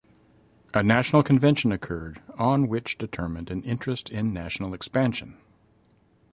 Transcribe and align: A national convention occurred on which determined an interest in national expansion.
A 0.73 0.81
national 0.81 1.21
convention 1.21 1.71
occurred 1.71 2.23
on 2.35 2.67
which 2.67 2.97
determined 2.97 3.51
an 3.51 3.61
interest 3.61 4.09
in 4.09 4.33
national 4.33 4.73
expansion. 4.73 5.37